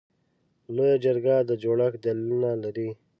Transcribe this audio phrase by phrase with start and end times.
[0.75, 2.89] لویه جرګه د جوړښت دلیلونه لري.